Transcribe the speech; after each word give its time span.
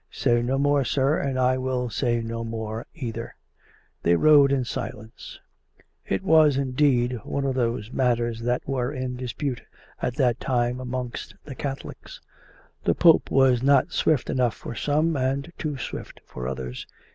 Say 0.09 0.41
no 0.41 0.57
more, 0.57 0.83
sir; 0.83 1.19
and 1.19 1.37
I 1.37 1.59
will 1.59 1.91
say 1.91 2.21
no 2.21 2.43
more 2.43 2.87
either." 2.95 3.35
They 4.01 4.15
rode 4.15 4.51
in 4.51 4.65
silence. 4.65 5.39
COME 5.77 5.77
RACK! 5.77 5.77
COME 5.77 5.87
ROPE! 5.91 6.05
S3 6.05 6.15
It 6.15 6.23
was^ 6.23 6.57
indeed, 6.59 7.19
one 7.23 7.45
of 7.45 7.53
those 7.53 7.91
matters 7.91 8.39
that 8.41 8.67
were 8.67 8.91
in 8.91 9.15
dispute 9.15 9.61
at 10.01 10.15
that 10.15 10.39
time 10.39 10.79
amongst 10.79 11.35
the 11.43 11.53
Catholics. 11.53 12.19
The 12.83 12.95
Pope 12.95 13.29
was 13.29 13.61
not 13.61 13.91
swift 13.91 14.31
enough 14.31 14.55
for 14.55 14.73
some, 14.73 15.15
and 15.15 15.53
too 15.59 15.77
swift 15.77 16.19
for 16.25 16.47
others. 16.47 16.87